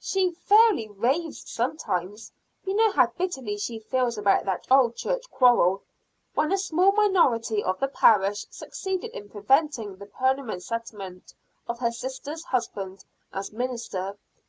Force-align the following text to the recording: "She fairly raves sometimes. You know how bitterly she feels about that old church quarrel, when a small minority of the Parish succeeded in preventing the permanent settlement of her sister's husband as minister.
"She 0.00 0.32
fairly 0.32 0.88
raves 0.88 1.48
sometimes. 1.48 2.32
You 2.64 2.74
know 2.74 2.90
how 2.90 3.06
bitterly 3.06 3.56
she 3.56 3.78
feels 3.78 4.18
about 4.18 4.44
that 4.44 4.66
old 4.68 4.96
church 4.96 5.30
quarrel, 5.30 5.84
when 6.34 6.50
a 6.50 6.58
small 6.58 6.90
minority 6.90 7.62
of 7.62 7.78
the 7.78 7.86
Parish 7.86 8.46
succeeded 8.50 9.12
in 9.12 9.28
preventing 9.28 9.94
the 9.94 10.06
permanent 10.06 10.64
settlement 10.64 11.32
of 11.68 11.78
her 11.78 11.92
sister's 11.92 12.42
husband 12.42 13.04
as 13.32 13.52
minister. 13.52 14.16